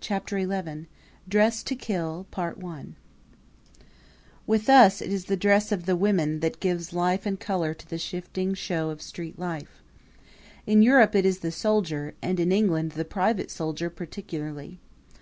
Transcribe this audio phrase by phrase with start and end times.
[0.00, 0.86] Chapter XI
[1.28, 2.26] Dressed to Kill
[4.46, 7.86] With us it is the dress of the women that gives life and color to
[7.86, 9.82] the shifting show of street life.
[10.66, 14.80] In Europe it is the soldier, and in England the private soldier particularly.